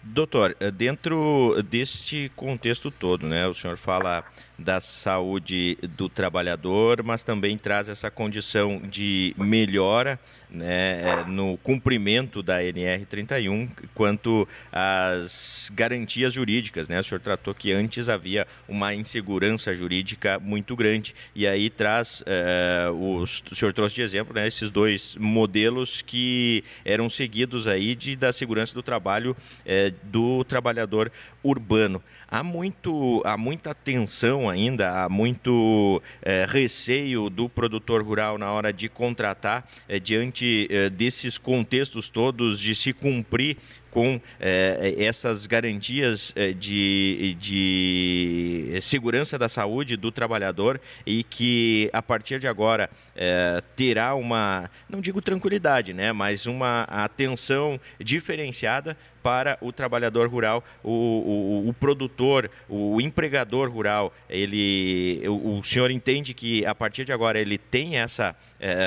Doutor, 0.01 0.55
eh, 0.59 0.71
dentro 0.71 1.61
deste 1.63 2.31
contexto 2.35 2.89
todo, 2.89 3.27
né, 3.27 3.47
o 3.47 3.53
senhor 3.53 3.77
fala 3.77 4.23
da 4.57 4.79
saúde 4.79 5.77
do 5.95 6.09
trabalhador, 6.09 7.03
mas 7.03 7.23
também 7.23 7.57
traz 7.57 7.87
essa 7.87 8.09
condição 8.09 8.81
de 8.83 9.35
melhora 9.37 10.19
né, 10.49 11.01
eh, 11.01 11.25
no 11.27 11.57
cumprimento 11.57 12.41
da 12.41 12.61
NR31 12.61 13.69
quanto 13.93 14.47
às 14.71 15.71
garantias 15.73 16.33
jurídicas. 16.33 16.87
Né? 16.87 16.99
O 16.99 17.03
senhor 17.03 17.19
tratou 17.19 17.53
que 17.53 17.71
antes 17.71 18.09
havia 18.09 18.47
uma 18.67 18.93
insegurança 18.93 19.73
jurídica 19.75 20.39
muito 20.39 20.75
grande 20.75 21.13
e 21.35 21.45
aí 21.45 21.69
traz, 21.69 22.21
uh, 22.21 23.19
os, 23.21 23.43
o 23.51 23.55
senhor 23.55 23.73
trouxe 23.73 23.95
de 23.95 24.01
exemplo 24.01 24.33
né, 24.33 24.47
esses 24.47 24.69
dois 24.69 25.15
modelos 25.19 26.01
que 26.01 26.63
eram 26.85 27.09
seguidos 27.09 27.67
aí 27.67 27.95
de, 27.95 28.15
da 28.15 28.31
segurança 28.31 28.73
do 28.73 28.81
trabalho 28.81 29.35
uh, 29.35 29.95
do 30.03 30.43
trabalhador 30.43 31.11
urbano. 31.43 32.01
Há, 32.27 32.43
muito, 32.43 33.21
há 33.25 33.37
muita 33.37 33.73
tensão 33.73 34.46
ainda, 34.49 35.03
há 35.03 35.09
muito 35.09 36.01
é, 36.21 36.45
receio 36.47 37.29
do 37.29 37.47
produtor 37.47 38.03
rural 38.03 38.37
na 38.37 38.51
hora 38.51 38.71
de 38.71 38.89
contratar, 38.89 39.67
é, 39.87 39.99
diante 39.99 40.67
é, 40.69 40.89
desses 40.89 41.37
contextos 41.37 42.09
todos, 42.09 42.59
de 42.59 42.75
se 42.75 42.93
cumprir 42.93 43.57
com 43.97 44.21
eh, 44.39 44.93
essas 44.99 45.47
garantias 45.47 46.31
eh, 46.35 46.53
de, 46.53 47.35
de 47.39 48.77
segurança 48.79 49.39
da 49.39 49.49
saúde 49.49 49.97
do 49.97 50.11
trabalhador 50.11 50.79
e 51.03 51.23
que 51.23 51.89
a 51.91 51.99
partir 51.99 52.37
de 52.37 52.47
agora 52.47 52.91
eh, 53.15 53.59
terá 53.75 54.13
uma, 54.13 54.69
não 54.87 55.01
digo 55.01 55.19
tranquilidade, 55.19 55.93
né, 55.93 56.13
mas 56.13 56.45
uma 56.45 56.83
atenção 56.83 57.79
diferenciada 57.99 58.95
para 59.23 59.57
o 59.61 59.71
trabalhador 59.71 60.29
rural, 60.29 60.63
o, 60.83 61.63
o, 61.65 61.69
o 61.69 61.73
produtor, 61.73 62.51
o 62.69 63.01
empregador 63.01 63.67
rural. 63.67 64.13
Ele, 64.29 65.23
o, 65.27 65.57
o, 65.57 65.63
senhor 65.63 65.89
entende 65.89 66.35
que 66.35 66.63
a 66.67 66.75
partir 66.75 67.03
de 67.03 67.11
agora 67.11 67.39
ele 67.39 67.57
tem 67.57 67.97
essa 67.97 68.35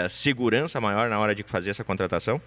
segurança 0.09 0.81
maior 0.81 1.11
na 1.11 1.19
hora 1.19 1.35
de 1.35 1.43
fazer 1.43 1.71
essa 1.71 1.83
contratação? 1.83 2.41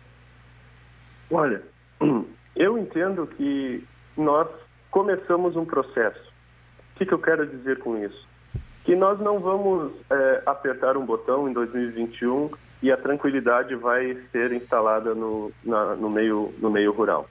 Olha, 1.29 1.61
eu 2.55 2.77
entendo 2.77 3.27
que 3.27 3.83
nós 4.17 4.47
começamos 4.91 5.55
um 5.55 5.65
processo. 5.65 6.31
O 6.93 6.97
que, 6.97 7.05
que 7.05 7.13
eu 7.13 7.19
quero 7.19 7.47
dizer 7.47 7.79
com 7.79 7.97
isso? 7.97 8.27
Que 8.83 8.95
nós 8.95 9.19
não 9.19 9.39
vamos 9.39 9.93
é, 10.09 10.43
apertar 10.45 10.97
um 10.97 11.05
botão 11.05 11.49
em 11.49 11.53
2021 11.53 12.51
e 12.81 12.91
a 12.91 12.97
tranquilidade 12.97 13.75
vai 13.75 14.15
ser 14.31 14.51
instalada 14.51 15.15
no, 15.15 15.51
na, 15.63 15.95
no, 15.95 16.09
meio, 16.09 16.53
no 16.59 16.69
meio 16.69 16.91
rural. 16.91 17.27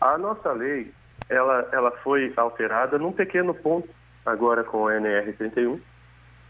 A 0.00 0.16
nossa 0.16 0.50
lei, 0.52 0.90
ela, 1.28 1.68
ela 1.72 1.90
foi 2.02 2.32
alterada 2.36 2.98
num 2.98 3.12
pequeno 3.12 3.54
ponto 3.54 3.88
agora 4.24 4.64
com 4.64 4.88
a 4.88 4.92
NR31, 4.94 5.78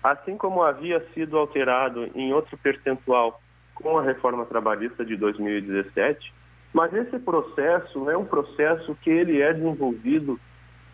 assim 0.02 0.36
como 0.36 0.62
havia 0.62 1.04
sido 1.12 1.36
alterado 1.36 2.08
em 2.14 2.32
outro 2.32 2.56
percentual 2.58 3.40
com 3.74 3.98
a 3.98 4.02
reforma 4.02 4.46
trabalhista 4.46 5.04
de 5.04 5.16
2017, 5.16 6.32
mas 6.78 6.94
esse 6.94 7.18
processo 7.18 8.08
é 8.08 8.16
um 8.16 8.24
processo 8.24 8.94
que 9.02 9.10
ele 9.10 9.42
é 9.42 9.52
desenvolvido 9.52 10.38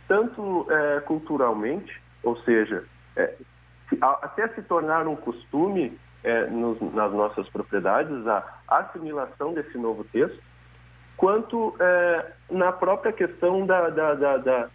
tanto 0.09 0.67
é, 0.71 1.01
culturalmente, 1.01 2.01
ou 2.23 2.39
seja, 2.39 2.85
é, 3.15 3.35
até 4.01 4.49
se 4.49 4.63
tornar 4.63 5.07
um 5.07 5.15
costume 5.15 5.93
é, 6.23 6.47
nos, 6.47 6.81
nas 6.95 7.13
nossas 7.13 7.47
propriedades, 7.51 8.27
a 8.27 8.43
assimilação 8.67 9.53
desse 9.53 9.77
novo 9.77 10.05
texto, 10.05 10.43
quanto 11.19 11.77
é, 11.79 12.33
na 12.51 12.73
própria 12.73 13.13
questão 13.13 13.67
da, 13.67 13.91
da, 13.91 14.15
da, 14.39 14.71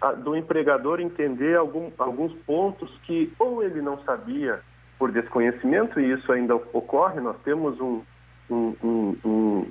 a, 0.00 0.12
do 0.12 0.34
empregador 0.34 0.98
entender 0.98 1.58
algum, 1.58 1.90
alguns 1.98 2.32
pontos 2.46 2.90
que 3.02 3.30
ou 3.38 3.62
ele 3.62 3.82
não 3.82 4.02
sabia 4.04 4.62
por 4.98 5.12
desconhecimento, 5.12 6.00
e 6.00 6.10
isso 6.10 6.32
ainda 6.32 6.54
ocorre, 6.54 7.20
nós 7.20 7.36
temos 7.44 7.78
um, 7.78 8.02
um, 8.48 8.74
um, 8.82 9.18
um 9.22 9.66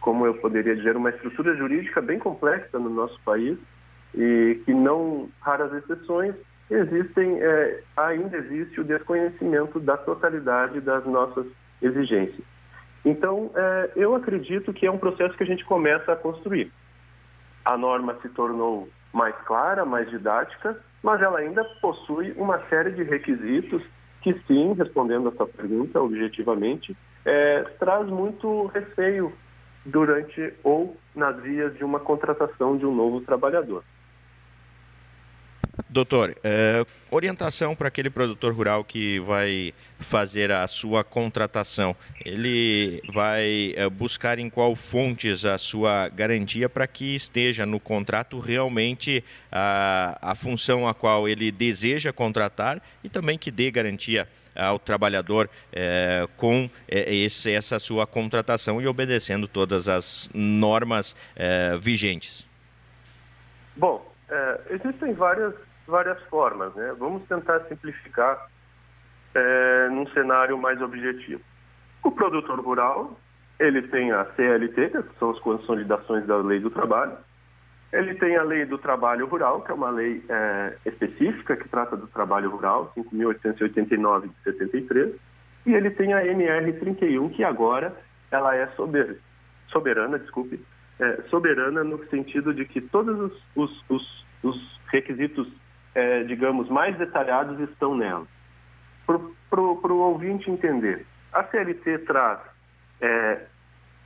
como 0.00 0.26
eu 0.26 0.34
poderia 0.34 0.74
dizer, 0.74 0.96
uma 0.96 1.10
estrutura 1.10 1.54
jurídica 1.56 2.00
bem 2.00 2.18
complexa 2.18 2.78
no 2.78 2.90
nosso 2.90 3.20
país 3.22 3.58
e 4.14 4.60
que 4.64 4.72
não 4.72 5.28
raras 5.40 5.72
exceções 5.72 6.34
existem 6.70 7.38
é, 7.40 7.82
ainda 7.96 8.36
existe 8.36 8.80
o 8.80 8.84
desconhecimento 8.84 9.78
da 9.80 9.96
totalidade 9.96 10.80
das 10.80 11.04
nossas 11.04 11.46
exigências. 11.82 12.44
Então, 13.04 13.50
é, 13.54 13.90
eu 13.96 14.14
acredito 14.14 14.72
que 14.72 14.86
é 14.86 14.90
um 14.90 14.98
processo 14.98 15.36
que 15.36 15.42
a 15.42 15.46
gente 15.46 15.64
começa 15.64 16.12
a 16.12 16.16
construir. 16.16 16.70
A 17.64 17.76
norma 17.76 18.16
se 18.22 18.28
tornou 18.30 18.88
mais 19.12 19.34
clara, 19.44 19.84
mais 19.84 20.08
didática, 20.10 20.78
mas 21.02 21.20
ela 21.20 21.38
ainda 21.38 21.64
possui 21.80 22.32
uma 22.32 22.58
série 22.68 22.92
de 22.92 23.02
requisitos 23.02 23.82
que, 24.22 24.34
sim, 24.46 24.74
respondendo 24.74 25.28
a 25.28 25.32
sua 25.32 25.46
pergunta 25.46 26.00
objetivamente, 26.00 26.96
é, 27.24 27.62
traz 27.78 28.06
muito 28.06 28.66
receio 28.66 29.32
durante 29.84 30.52
ou 30.62 30.96
nas 31.14 31.40
vias 31.42 31.76
de 31.76 31.84
uma 31.84 32.00
contratação 32.00 32.76
de 32.76 32.86
um 32.86 32.94
novo 32.94 33.20
trabalhador. 33.20 33.82
Doutor, 35.88 36.36
é, 36.44 36.84
orientação 37.10 37.74
para 37.74 37.88
aquele 37.88 38.10
produtor 38.10 38.52
rural 38.52 38.84
que 38.84 39.18
vai 39.20 39.72
fazer 39.98 40.52
a 40.52 40.66
sua 40.68 41.02
contratação. 41.02 41.96
Ele 42.24 43.02
vai 43.12 43.72
é, 43.76 43.88
buscar 43.88 44.38
em 44.38 44.50
qual 44.50 44.76
fontes 44.76 45.44
a 45.44 45.58
sua 45.58 46.08
garantia 46.08 46.68
para 46.68 46.86
que 46.86 47.14
esteja 47.14 47.64
no 47.64 47.80
contrato 47.80 48.38
realmente 48.38 49.24
a, 49.50 50.18
a 50.20 50.34
função 50.34 50.86
a 50.86 50.94
qual 50.94 51.28
ele 51.28 51.50
deseja 51.50 52.12
contratar 52.12 52.82
e 53.02 53.08
também 53.08 53.38
que 53.38 53.50
dê 53.50 53.70
garantia 53.70 54.28
ao 54.54 54.78
trabalhador 54.78 55.48
é, 55.72 56.26
com 56.36 56.68
é, 56.88 57.14
esse, 57.14 57.52
essa 57.52 57.78
sua 57.78 58.06
contratação 58.06 58.80
e 58.80 58.86
obedecendo 58.86 59.46
todas 59.46 59.88
as 59.88 60.30
normas 60.34 61.16
é, 61.36 61.76
vigentes? 61.76 62.46
Bom, 63.76 64.10
existem 64.68 65.14
várias, 65.14 65.54
várias 65.86 66.20
formas, 66.24 66.74
né? 66.74 66.94
Vamos 66.98 67.26
tentar 67.26 67.60
simplificar 67.68 68.48
num 69.90 70.06
cenário 70.08 70.58
mais 70.58 70.80
objetivo. 70.82 71.40
O 72.02 72.10
produtor 72.10 72.60
rural, 72.60 73.18
ele 73.58 73.82
tem 73.82 74.12
a 74.12 74.24
CLT, 74.36 74.90
que 74.90 75.18
são 75.18 75.30
as 75.30 75.38
consolidações 75.38 76.26
da 76.26 76.36
lei 76.36 76.60
do 76.60 76.70
trabalho, 76.70 77.16
ele 77.92 78.14
tem 78.14 78.36
a 78.36 78.42
lei 78.42 78.64
do 78.64 78.78
trabalho 78.78 79.26
rural, 79.26 79.62
que 79.62 79.70
é 79.70 79.74
uma 79.74 79.90
lei 79.90 80.22
é, 80.28 80.76
específica 80.86 81.56
que 81.56 81.68
trata 81.68 81.96
do 81.96 82.06
trabalho 82.06 82.50
rural, 82.50 82.92
5.889 82.96 84.28
de 84.28 84.42
73, 84.44 85.14
e 85.66 85.74
ele 85.74 85.90
tem 85.90 86.12
a 86.14 86.22
NR31, 86.22 87.30
que 87.32 87.42
agora 87.42 87.94
ela 88.30 88.54
é 88.54 88.66
soberana, 88.68 89.16
soberana 89.68 90.18
desculpe, 90.18 90.64
é, 91.00 91.22
soberana 91.28 91.82
no 91.82 92.04
sentido 92.06 92.54
de 92.54 92.64
que 92.64 92.80
todos 92.80 93.18
os, 93.18 93.42
os, 93.56 93.84
os, 93.88 94.26
os 94.42 94.80
requisitos, 94.86 95.48
é, 95.94 96.22
digamos, 96.22 96.68
mais 96.68 96.96
detalhados 96.96 97.58
estão 97.68 97.96
nela. 97.96 98.26
Para 99.04 99.60
o 99.60 99.98
ouvinte 99.98 100.48
entender, 100.48 101.04
a 101.32 101.42
CLT 101.42 101.98
traz 102.00 102.38
é, 103.00 103.46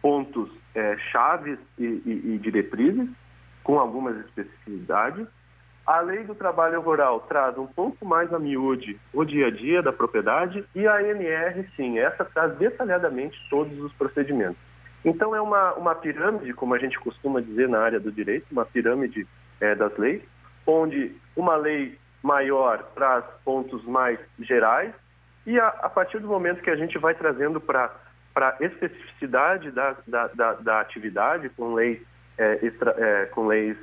pontos 0.00 0.50
é, 0.74 0.96
chaves 1.12 1.58
e, 1.78 1.84
e, 1.84 2.34
e 2.34 2.38
diretrizes, 2.38 3.08
com 3.64 3.80
algumas 3.80 4.16
especificidades. 4.26 5.26
A 5.86 6.00
lei 6.00 6.24
do 6.24 6.34
trabalho 6.34 6.80
rural 6.80 7.20
traz 7.20 7.58
um 7.58 7.66
pouco 7.66 8.06
mais 8.06 8.32
a 8.32 8.38
miúde 8.38 8.98
o 9.12 9.24
dia 9.24 9.48
a 9.48 9.50
dia 9.50 9.82
da 9.82 9.92
propriedade 9.92 10.64
e 10.74 10.86
a 10.86 10.96
ANR, 10.96 11.66
sim, 11.76 11.98
essa 11.98 12.24
traz 12.24 12.56
detalhadamente 12.56 13.36
todos 13.50 13.78
os 13.80 13.92
procedimentos. 13.94 14.56
Então 15.04 15.34
é 15.36 15.40
uma, 15.40 15.74
uma 15.74 15.94
pirâmide, 15.94 16.54
como 16.54 16.74
a 16.74 16.78
gente 16.78 16.98
costuma 16.98 17.40
dizer 17.40 17.68
na 17.68 17.80
área 17.80 18.00
do 18.00 18.10
direito, 18.10 18.46
uma 18.50 18.64
pirâmide 18.64 19.26
é, 19.60 19.74
das 19.74 19.94
leis, 19.98 20.22
onde 20.66 21.14
uma 21.36 21.56
lei 21.56 21.98
maior 22.22 22.82
traz 22.94 23.24
pontos 23.44 23.84
mais 23.84 24.18
gerais 24.38 24.94
e 25.46 25.60
a, 25.60 25.68
a 25.68 25.90
partir 25.90 26.18
do 26.20 26.28
momento 26.28 26.62
que 26.62 26.70
a 26.70 26.76
gente 26.76 26.96
vai 26.98 27.14
trazendo 27.14 27.60
para 27.60 27.90
para 28.32 28.56
especificidade 28.58 29.70
da, 29.70 29.94
da, 30.08 30.26
da, 30.26 30.52
da, 30.54 30.80
atividade 30.80 31.48
com 31.50 31.72
leis, 31.72 32.00
extra, 32.38 32.94
é, 32.98 33.26
com 33.26 33.46
leis 33.46 33.76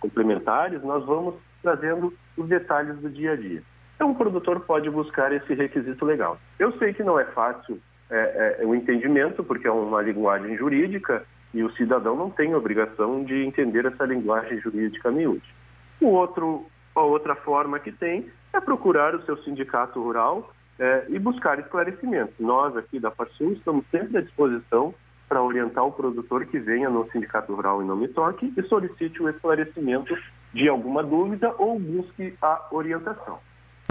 complementares, 0.00 0.82
nós 0.82 1.04
vamos 1.04 1.36
trazendo 1.62 2.12
os 2.36 2.48
detalhes 2.48 2.96
do 2.98 3.08
dia 3.08 3.32
a 3.32 3.36
dia. 3.36 3.62
Então, 3.94 4.10
o 4.10 4.14
produtor 4.16 4.60
pode 4.60 4.90
buscar 4.90 5.32
esse 5.32 5.54
requisito 5.54 6.04
legal. 6.04 6.38
Eu 6.58 6.72
sei 6.78 6.92
que 6.92 7.04
não 7.04 7.18
é 7.20 7.24
fácil 7.26 7.80
é, 8.10 8.58
é, 8.60 8.66
o 8.66 8.74
entendimento, 8.74 9.44
porque 9.44 9.66
é 9.66 9.70
uma 9.70 10.02
linguagem 10.02 10.56
jurídica 10.56 11.24
e 11.54 11.62
o 11.62 11.72
cidadão 11.72 12.16
não 12.16 12.30
tem 12.30 12.54
obrigação 12.54 13.24
de 13.24 13.44
entender 13.44 13.84
essa 13.84 14.04
linguagem 14.04 14.58
jurídica 14.60 15.10
miúde. 15.10 15.54
O 16.00 16.08
outro, 16.08 16.66
a 16.94 17.00
outra 17.02 17.34
forma 17.36 17.78
que 17.78 17.92
tem 17.92 18.26
é 18.52 18.60
procurar 18.60 19.14
o 19.14 19.22
seu 19.22 19.36
sindicato 19.44 20.02
rural 20.02 20.52
é, 20.78 21.04
e 21.08 21.18
buscar 21.18 21.58
esclarecimento. 21.58 22.34
Nós 22.40 22.76
aqui 22.76 22.98
da 22.98 23.10
Farsul 23.10 23.52
estamos 23.52 23.84
sempre 23.90 24.18
à 24.18 24.20
disposição 24.20 24.94
para 25.32 25.42
orientar 25.42 25.82
o 25.82 25.90
produtor 25.90 26.44
que 26.44 26.58
venha 26.58 26.90
no 26.90 27.10
sindicato 27.10 27.54
rural 27.54 27.82
e 27.82 27.86
não 27.86 27.96
me 27.96 28.06
toque 28.06 28.52
e 28.54 28.62
solicite 28.64 29.22
o 29.22 29.30
esclarecimento 29.30 30.14
de 30.52 30.68
alguma 30.68 31.02
dúvida 31.02 31.54
ou 31.56 31.78
busque 31.78 32.36
a 32.42 32.66
orientação. 32.70 33.38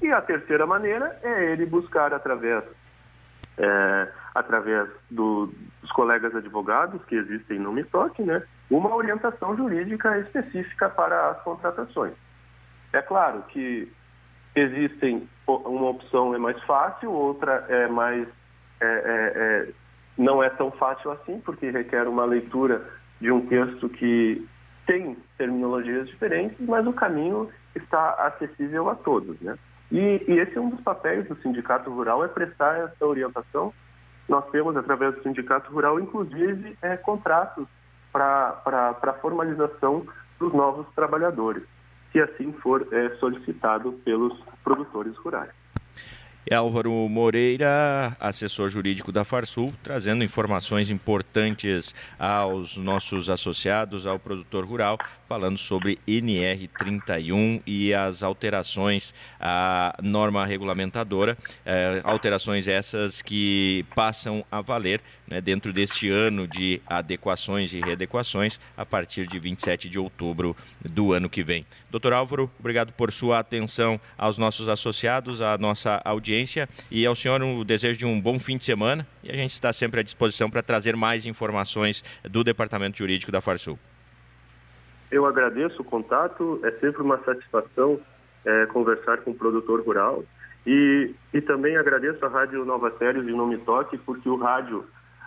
E 0.04 0.12
a 0.12 0.22
terceira 0.22 0.68
maneira 0.68 1.20
é 1.24 1.52
ele 1.52 1.66
buscar 1.66 2.14
através 2.14 2.64
é, 3.58 4.08
através 4.36 4.88
do, 5.10 5.52
dos 5.82 5.92
colegas 5.94 6.36
advogados 6.36 7.04
que 7.06 7.16
existem 7.16 7.58
no 7.58 7.72
MITOC, 7.72 8.22
né, 8.22 8.44
uma 8.70 8.94
orientação 8.94 9.58
jurídica 9.58 10.20
específica 10.20 10.90
para 10.90 11.32
as 11.32 11.42
contratações. 11.42 12.14
É 12.94 13.02
claro 13.02 13.42
que 13.48 13.92
existem 14.56 15.28
uma 15.48 15.90
opção 15.90 16.36
é 16.36 16.38
mais 16.38 16.62
fácil, 16.66 17.12
outra 17.12 17.66
é 17.68 17.88
mais 17.88 18.28
é, 18.80 18.86
é, 18.86 19.34
é, 19.36 19.81
não 20.22 20.44
é 20.44 20.50
tão 20.50 20.72
fácil 20.72 21.12
assim, 21.12 21.40
porque 21.40 21.70
requer 21.70 22.08
uma 22.08 22.25
leitura 22.25 22.86
de 23.20 23.32
um 23.32 23.46
texto 23.48 23.90
que 23.90 24.46
tem 24.86 25.18
terminologias 25.38 26.08
diferentes, 26.08 26.58
mas 26.60 26.86
o 26.88 26.94
caminho 26.94 27.50
está 27.75 28.12
acessível 28.25 28.90
a 28.90 28.96
todos, 28.96 29.40
né? 29.42 29.58
E, 29.92 30.24
e 30.28 30.40
esse 30.40 30.58
é 30.58 30.62
um 30.62 30.70
dos 30.70 30.82
papéis 30.82 31.28
do 31.28 31.36
sindicato 31.42 31.90
rural, 31.92 32.24
é 32.24 32.28
prestar 32.28 32.78
essa 32.80 33.06
orientação. 33.06 33.74
Nós 34.28 34.50
temos, 34.50 34.75
através 34.78 35.16
do 35.16 35.24
sindicato 35.24 35.72
rural, 35.72 36.00
inclusive, 36.00 36.78
é, 36.82 36.96
contratos 36.98 37.68
para 38.12 39.18
formalização 39.22 40.06
dos 40.40 40.54
novos 40.54 40.88
trabalhadores 40.96 41.63
se 42.12 42.20
assim 42.20 42.51
for 42.54 42.88
é, 42.92 43.10
solicitado 43.18 43.94
pelos 44.04 44.38
produtores 44.63 45.16
rurais. 45.18 45.51
É 46.44 46.56
Álvaro 46.56 46.92
Moreira, 47.08 48.18
assessor 48.20 48.68
jurídico 48.68 49.12
da 49.12 49.24
Farsul, 49.24 49.72
trazendo 49.84 50.24
informações 50.24 50.90
importantes 50.90 51.94
aos 52.18 52.78
nossos 52.78 53.30
associados, 53.30 54.08
ao 54.08 54.18
produtor 54.18 54.66
rural, 54.66 54.98
falando 55.30 55.60
sobre 55.60 56.00
NR31 56.08 57.62
e 57.66 57.94
as 57.94 58.24
alterações 58.24 59.14
à 59.40 59.96
norma 60.02 60.44
regulamentadora, 60.44 61.38
eh, 61.64 62.02
alterações 62.04 62.68
essas 62.68 63.22
que 63.22 63.86
passam 63.96 64.44
a 64.52 64.62
valer 64.62 65.00
né, 65.28 65.40
dentro 65.40 65.72
deste 65.72 66.10
ano 66.10 66.48
de 66.48 66.82
adequações 66.88 67.72
e 67.72 67.80
readequações 67.80 68.60
a 68.76 68.86
partir 68.86 69.28
de 69.28 69.38
27 69.38 69.88
de 69.88 70.00
outubro 70.00 70.58
do 70.84 71.14
ano 71.14 71.30
que 71.30 71.44
vem. 71.44 71.66
Doutor 71.92 72.14
Álvaro, 72.14 72.52
obrigado 72.60 72.92
por 72.94 73.12
sua 73.12 73.40
atenção 73.40 74.02
aos 74.18 74.40
nossos 74.40 74.68
associados, 74.68 75.40
à 75.40 75.56
nossa 75.58 76.02
audiência 76.04 76.31
e 76.90 77.06
ao 77.06 77.16
senhor 77.16 77.42
o 77.42 77.64
desejo 77.64 78.00
de 78.00 78.06
um 78.06 78.20
bom 78.20 78.40
fim 78.40 78.58
de 78.58 78.66
semana 78.66 79.06
e 79.24 79.30
a 79.30 79.36
gente 79.36 79.52
está 79.52 79.74
sempre 79.74 80.00
à 80.00 80.04
disposição 80.04 80.50
para 80.50 80.64
trazer 80.64 80.96
mais 80.96 81.26
informações 81.26 82.04
do 82.24 82.44
Departamento 82.44 82.98
Jurídico 82.98 83.32
da 83.32 83.42
Farsul. 83.42 83.78
Eu 85.12 85.26
agradeço 85.26 85.82
o 85.82 85.86
contato, 85.86 86.60
é 86.64 86.72
sempre 86.79 87.01
uma 87.01 87.18
satisfação 87.24 88.00
é, 88.46 88.66
conversar 88.68 89.18
com 89.20 89.32
o 89.32 89.36
produtor 89.36 89.82
rural. 89.82 90.24
E, 90.66 91.14
e 91.34 91.42
também 91.42 91.75
agradeço 91.75 92.24
a 92.25 92.29
Rádio 92.29 92.64
Nova 92.64 92.92
Séries 92.98 93.25
de 93.25 93.32
Nome 93.32 93.58
Toque, 93.58 93.98
porque 93.98 94.29
o 94.29 94.36
rádio, 94.36 94.86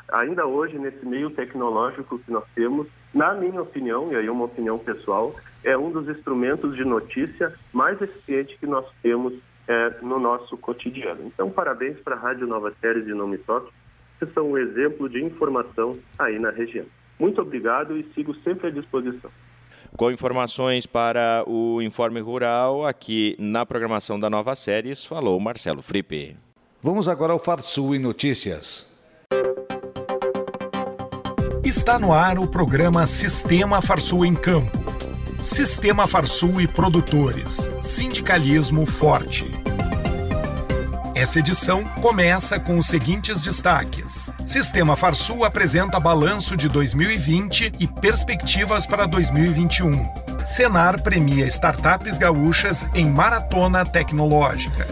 ainda 0.08 0.46
hoje, 0.46 0.78
nesse 0.78 1.04
meio 1.04 1.30
tecnológico 1.30 2.18
que 2.20 2.30
nós 2.30 2.44
temos, 2.54 2.86
na 3.12 3.34
minha 3.34 3.60
opinião, 3.60 4.12
e 4.12 4.16
aí 4.16 4.26
é 4.26 4.30
uma 4.30 4.44
opinião 4.44 4.78
pessoal, 4.78 5.34
é 5.62 5.76
um 5.76 5.90
dos 5.90 6.08
instrumentos 6.08 6.74
de 6.76 6.84
notícia 6.84 7.52
mais 7.72 8.00
eficiente 8.00 8.56
que 8.58 8.66
nós 8.66 8.86
temos 9.02 9.34
é, 9.68 9.94
no 10.02 10.18
nosso 10.18 10.56
cotidiano. 10.56 11.22
Então, 11.26 11.50
parabéns 11.50 11.98
para 12.00 12.16
a 12.16 12.18
Rádio 12.18 12.46
Nova 12.46 12.72
Séries 12.80 13.04
de 13.04 13.14
Nome 13.14 13.38
Toque, 13.38 13.72
que 14.18 14.26
são 14.26 14.50
um 14.50 14.58
exemplo 14.58 15.08
de 15.08 15.22
informação 15.22 15.98
aí 16.18 16.38
na 16.38 16.50
região. 16.50 16.86
Muito 17.18 17.40
obrigado 17.40 17.96
e 17.96 18.04
sigo 18.14 18.34
sempre 18.36 18.68
à 18.68 18.70
disposição. 18.70 19.30
Com 19.96 20.10
informações 20.10 20.86
para 20.86 21.44
o 21.46 21.80
Informe 21.80 22.20
Rural, 22.20 22.84
aqui 22.84 23.36
na 23.38 23.64
programação 23.64 24.18
da 24.18 24.28
Nova 24.28 24.54
Séries, 24.56 25.04
falou 25.04 25.38
Marcelo 25.38 25.82
Fripe. 25.82 26.36
Vamos 26.82 27.08
agora 27.08 27.32
ao 27.32 27.38
Farsul 27.38 27.94
e 27.94 27.98
Notícias. 27.98 28.92
Está 31.64 31.98
no 31.98 32.12
ar 32.12 32.38
o 32.38 32.46
programa 32.46 33.06
Sistema 33.06 33.80
Farsul 33.80 34.26
em 34.26 34.34
Campo. 34.34 34.83
Sistema 35.44 36.08
Farsul 36.08 36.58
e 36.62 36.66
Produtores. 36.66 37.70
Sindicalismo 37.82 38.86
Forte. 38.86 39.44
Essa 41.14 41.38
edição 41.38 41.84
começa 42.00 42.58
com 42.58 42.78
os 42.78 42.86
seguintes 42.86 43.42
destaques. 43.42 44.32
Sistema 44.46 44.96
Farsul 44.96 45.44
apresenta 45.44 46.00
balanço 46.00 46.56
de 46.56 46.66
2020 46.66 47.74
e 47.78 47.86
perspectivas 47.86 48.86
para 48.86 49.04
2021. 49.04 50.08
Senar 50.46 51.02
premia 51.02 51.46
startups 51.46 52.16
gaúchas 52.16 52.88
em 52.94 53.04
maratona 53.10 53.84
tecnológica. 53.84 54.88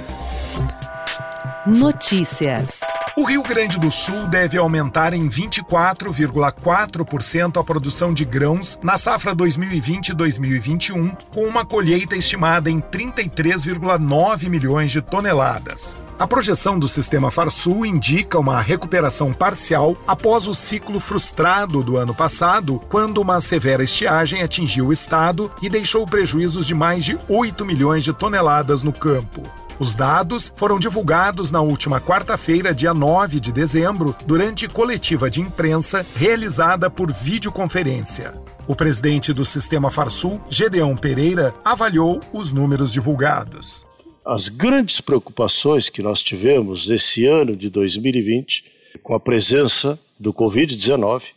Notícias. 1.66 2.80
O 3.14 3.24
Rio 3.24 3.42
Grande 3.42 3.78
do 3.78 3.90
Sul 3.90 4.26
deve 4.26 4.56
aumentar 4.56 5.12
em 5.12 5.28
24,4% 5.28 7.60
a 7.60 7.64
produção 7.64 8.14
de 8.14 8.24
grãos 8.24 8.78
na 8.82 8.96
safra 8.96 9.36
2020-2021, 9.36 11.14
com 11.30 11.44
uma 11.44 11.62
colheita 11.62 12.16
estimada 12.16 12.70
em 12.70 12.80
33,9 12.80 14.48
milhões 14.48 14.90
de 14.90 15.02
toneladas. 15.02 15.94
A 16.18 16.26
projeção 16.26 16.78
do 16.78 16.88
sistema 16.88 17.30
Farsul 17.30 17.84
indica 17.84 18.38
uma 18.38 18.62
recuperação 18.62 19.30
parcial 19.30 19.94
após 20.06 20.46
o 20.46 20.54
ciclo 20.54 20.98
frustrado 20.98 21.82
do 21.82 21.98
ano 21.98 22.14
passado, 22.14 22.80
quando 22.88 23.18
uma 23.18 23.42
severa 23.42 23.84
estiagem 23.84 24.42
atingiu 24.42 24.86
o 24.86 24.92
estado 24.92 25.52
e 25.60 25.68
deixou 25.68 26.06
prejuízos 26.06 26.66
de 26.66 26.74
mais 26.74 27.04
de 27.04 27.18
8 27.28 27.62
milhões 27.66 28.04
de 28.04 28.14
toneladas 28.14 28.82
no 28.82 28.92
campo. 28.92 29.42
Os 29.78 29.94
dados 29.94 30.52
foram 30.54 30.78
divulgados 30.78 31.50
na 31.50 31.60
última 31.60 32.00
quarta-feira, 32.00 32.74
dia 32.74 32.92
9 32.92 33.40
de 33.40 33.50
dezembro, 33.50 34.14
durante 34.26 34.68
coletiva 34.68 35.30
de 35.30 35.40
imprensa 35.40 36.06
realizada 36.14 36.90
por 36.90 37.12
videoconferência. 37.12 38.34
O 38.68 38.76
presidente 38.76 39.32
do 39.32 39.44
Sistema 39.44 39.90
Farsul, 39.90 40.40
Gedeão 40.48 40.96
Pereira, 40.96 41.52
avaliou 41.64 42.20
os 42.32 42.52
números 42.52 42.92
divulgados. 42.92 43.86
As 44.24 44.48
grandes 44.48 45.00
preocupações 45.00 45.88
que 45.88 46.00
nós 46.00 46.22
tivemos 46.22 46.88
esse 46.88 47.26
ano 47.26 47.56
de 47.56 47.68
2020, 47.68 48.64
com 49.02 49.14
a 49.14 49.20
presença 49.20 49.98
do 50.18 50.32
Covid-19, 50.32 51.30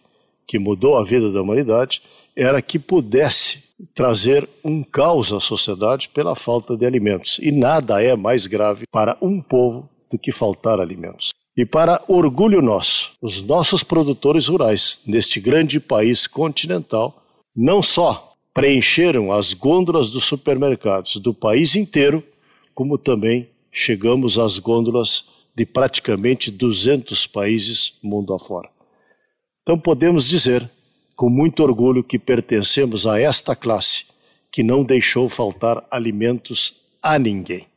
que 0.46 0.60
mudou 0.60 0.98
a 0.98 1.04
vida 1.04 1.32
da 1.32 1.42
humanidade, 1.42 2.04
era 2.36 2.62
que 2.62 2.78
pudesse 2.78 3.64
trazer 3.94 4.48
um 4.64 4.84
caos 4.84 5.32
à 5.34 5.40
sociedade 5.40 6.10
pela 6.10 6.36
falta 6.36 6.76
de 6.76 6.86
alimentos. 6.86 7.40
E 7.42 7.52
nada 7.52 8.02
é 8.02 8.16
mais 8.16 8.46
grave 8.46 8.86
para 8.92 9.18
um 9.22 9.42
povo 9.42 9.90
do 10.12 10.18
que 10.18 10.32
faltar 10.32 10.80
alimentos. 10.80 11.30
E 11.58 11.66
para 11.66 12.04
orgulho 12.08 12.62
nosso, 12.62 13.14
os 13.22 13.42
nossos 13.42 13.84
produtores 13.84 14.48
rurais 14.48 15.00
neste 15.06 15.40
grande 15.40 15.80
país 15.80 16.28
continental 16.28 17.24
não 17.56 17.82
só 17.82 18.34
preencheram 18.54 19.32
as 19.32 19.54
gôndolas 19.54 20.10
dos 20.10 20.26
supermercados 20.26 21.18
do 21.18 21.34
país 21.34 21.76
inteiro, 21.76 22.24
como 22.74 22.98
também 22.98 23.50
chegamos 23.72 24.38
às 24.38 24.60
gôndolas 24.60 25.26
de 25.56 25.66
praticamente 25.66 26.52
200 26.52 27.26
países 27.28 27.94
mundo 28.04 28.34
afora. 28.34 28.70
Então 29.62 29.80
podemos 29.80 30.28
dizer 30.28 30.70
com 31.16 31.30
muito 31.30 31.64
orgulho 31.64 32.04
que 32.04 32.20
pertencemos 32.20 33.08
a 33.08 33.20
esta 33.20 33.56
classe 33.56 34.06
que 34.52 34.64
não 34.64 34.84
deixou 34.84 35.28
faltar 35.30 35.84
alimentos 35.92 36.74
a 37.02 37.20
ninguém. 37.20 37.68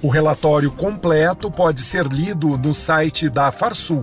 O 0.00 0.08
relatório 0.08 0.70
completo 0.70 1.50
pode 1.50 1.80
ser 1.80 2.06
lido 2.06 2.56
no 2.56 2.72
site 2.72 3.28
da 3.28 3.50
Farsul. 3.50 4.02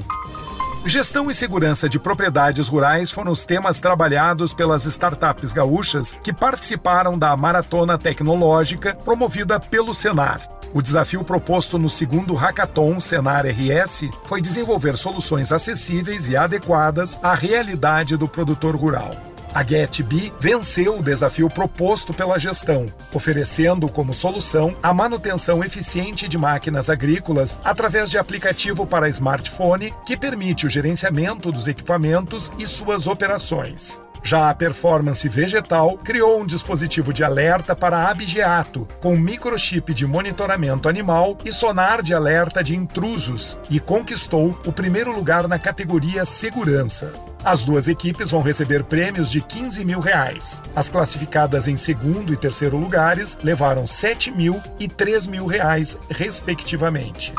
Gestão 0.85 1.31
e 1.31 1.33
segurança 1.33 1.89
de 1.89 1.97
propriedades 1.97 2.67
rurais 2.67 3.11
foram 3.11 3.31
os 3.31 3.43
temas 3.43 3.79
trabalhados 3.79 4.53
pelas 4.53 4.85
startups 4.85 5.51
gaúchas 5.51 6.11
que 6.21 6.31
participaram 6.31 7.17
da 7.17 7.35
maratona 7.35 7.97
tecnológica 7.97 8.93
promovida 8.93 9.59
pelo 9.59 9.95
Senar. 9.95 10.54
O 10.75 10.81
desafio 10.81 11.23
proposto 11.23 11.79
no 11.79 11.89
segundo 11.89 12.33
Hackathon 12.33 12.99
Senar 12.99 13.45
RS 13.45 14.09
foi 14.25 14.41
desenvolver 14.41 14.97
soluções 14.97 15.53
acessíveis 15.53 16.27
e 16.27 16.35
adequadas 16.35 17.17
à 17.23 17.33
realidade 17.33 18.17
do 18.17 18.27
produtor 18.27 18.75
rural. 18.75 19.15
A 19.53 19.63
GetB 19.63 20.33
venceu 20.37 20.99
o 20.99 21.01
desafio 21.01 21.47
proposto 21.47 22.13
pela 22.13 22.37
gestão, 22.37 22.91
oferecendo 23.13 23.87
como 23.87 24.13
solução 24.13 24.75
a 24.83 24.93
manutenção 24.93 25.63
eficiente 25.63 26.27
de 26.27 26.37
máquinas 26.37 26.89
agrícolas 26.89 27.57
através 27.63 28.09
de 28.09 28.17
aplicativo 28.17 28.85
para 28.85 29.07
smartphone 29.07 29.93
que 30.05 30.17
permite 30.17 30.67
o 30.67 30.69
gerenciamento 30.69 31.53
dos 31.53 31.69
equipamentos 31.69 32.51
e 32.59 32.67
suas 32.67 33.07
operações. 33.07 34.01
Já 34.25 34.49
a 34.49 34.55
Performance 34.55 35.29
Vegetal 35.29 35.99
criou 35.99 36.41
um 36.41 36.47
dispositivo 36.47 37.13
de 37.13 37.23
alerta 37.23 37.75
para 37.75 38.09
abigeato, 38.09 38.87
com 38.99 39.15
microchip 39.15 39.93
de 39.93 40.07
monitoramento 40.07 40.89
animal 40.89 41.37
e 41.45 41.51
sonar 41.51 42.01
de 42.01 42.11
alerta 42.11 42.63
de 42.63 42.75
intrusos, 42.75 43.55
e 43.69 43.79
conquistou 43.79 44.59
o 44.65 44.71
primeiro 44.71 45.13
lugar 45.13 45.47
na 45.47 45.59
categoria 45.59 46.25
Segurança. 46.25 47.13
As 47.43 47.61
duas 47.61 47.87
equipes 47.87 48.31
vão 48.31 48.41
receber 48.41 48.83
prêmios 48.85 49.29
de 49.29 49.41
15 49.41 49.85
mil 49.85 49.99
reais. 49.99 50.59
As 50.75 50.89
classificadas 50.89 51.67
em 51.67 51.77
segundo 51.77 52.33
e 52.33 52.35
terceiro 52.35 52.77
lugares 52.77 53.37
levaram 53.43 53.85
7 53.85 54.31
mil 54.31 54.59
e 54.79 54.87
3 54.87 55.27
mil 55.27 55.45
reais, 55.45 55.99
respectivamente. 56.09 57.31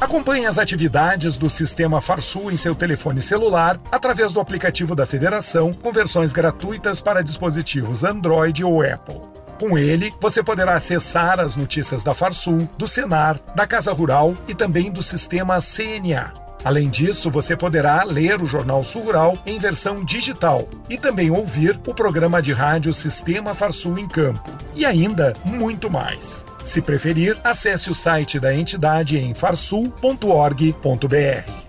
Acompanhe 0.00 0.46
as 0.46 0.58
atividades 0.58 1.36
do 1.36 1.50
sistema 1.50 2.00
Farsul 2.00 2.52
em 2.52 2.56
seu 2.56 2.72
telefone 2.72 3.20
celular 3.20 3.80
através 3.90 4.32
do 4.32 4.38
aplicativo 4.38 4.94
da 4.94 5.04
Federação, 5.04 5.72
com 5.72 5.92
versões 5.92 6.32
gratuitas 6.32 7.00
para 7.00 7.20
dispositivos 7.20 8.04
Android 8.04 8.64
ou 8.64 8.80
Apple. 8.80 9.20
Com 9.58 9.76
ele, 9.76 10.14
você 10.20 10.40
poderá 10.40 10.76
acessar 10.76 11.40
as 11.40 11.56
notícias 11.56 12.04
da 12.04 12.14
Farsul, 12.14 12.68
do 12.78 12.86
Senar, 12.86 13.40
da 13.56 13.66
Casa 13.66 13.92
Rural 13.92 14.34
e 14.46 14.54
também 14.54 14.88
do 14.92 15.02
sistema 15.02 15.58
CNA. 15.60 16.32
Além 16.64 16.88
disso, 16.88 17.28
você 17.28 17.56
poderá 17.56 18.04
ler 18.04 18.40
o 18.40 18.46
Jornal 18.46 18.84
Sul 18.84 19.02
Rural 19.02 19.36
em 19.44 19.58
versão 19.58 20.04
digital 20.04 20.68
e 20.88 20.96
também 20.96 21.28
ouvir 21.28 21.78
o 21.88 21.94
programa 21.94 22.40
de 22.40 22.52
rádio 22.52 22.92
Sistema 22.92 23.52
Farsul 23.52 23.98
em 23.98 24.06
Campo. 24.06 24.48
E 24.76 24.86
ainda 24.86 25.34
muito 25.44 25.90
mais. 25.90 26.44
Se 26.68 26.82
preferir, 26.82 27.34
acesse 27.42 27.90
o 27.90 27.94
site 27.94 28.38
da 28.38 28.54
entidade 28.54 29.16
em 29.16 29.32
farsul.org.br. 29.32 31.67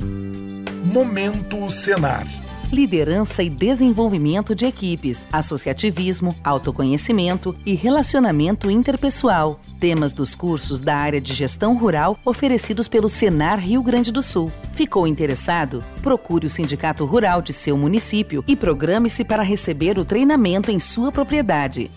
Momento 0.86 1.72
Senar 1.72 2.28
liderança 2.74 3.44
e 3.44 3.50
desenvolvimento 3.50 4.56
de 4.56 4.66
equipes, 4.66 5.26
associativismo, 5.32 6.36
autoconhecimento 6.44 7.56
e 7.66 7.76
relacionamento 7.76 8.70
interpessoal. 8.70 9.60
Temas 9.80 10.12
dos 10.12 10.36
cursos 10.36 10.80
da 10.80 10.96
área 10.98 11.22
de 11.22 11.34
gestão 11.34 11.78
rural 11.78 12.18
oferecidos 12.26 12.88
pelo 12.88 13.08
Senar 13.08 13.60
Rio 13.60 13.84
Grande 13.84 14.12
do 14.12 14.24
Sul. 14.24 14.52
Ficou 14.74 15.08
interessado? 15.08 15.84
Procure 16.02 16.48
o 16.48 16.50
Sindicato 16.50 17.06
Rural 17.06 17.42
de 17.42 17.54
seu 17.54 17.78
município 17.78 18.44
e 18.48 18.56
programe-se 18.56 19.24
para 19.24 19.44
receber 19.44 20.00
o 20.00 20.06
treinamento 20.06 20.72
em 20.72 20.80
sua 20.80 21.12
propriedade. 21.12 21.92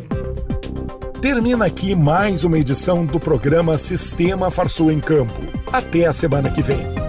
Termina 1.23 1.65
aqui 1.65 1.95
mais 1.95 2.45
uma 2.45 2.59
edição 2.59 3.07
do 3.07 3.19
programa 3.19 3.79
Sistema 3.79 4.51
Farsul 4.51 4.93
em 4.93 5.01
Campo. 5.01 5.41
Até 5.73 6.05
a 6.05 6.13
semana 6.13 6.51
que 6.51 6.61
vem. 6.61 7.08